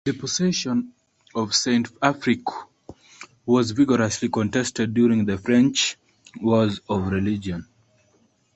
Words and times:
The 0.03 0.13
possession 0.15 0.93
of 1.35 1.53
Saint-Affrique 1.53 2.47
was 3.45 3.69
vigorously 3.69 4.29
contested 4.29 4.95
during 4.95 5.25
the 5.25 5.37
French 5.37 5.95
Wars 6.41 6.79
of 6.89 7.09
Religion. 7.11 7.67